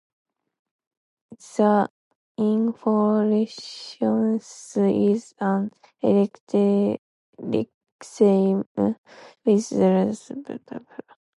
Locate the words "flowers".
10.73-11.19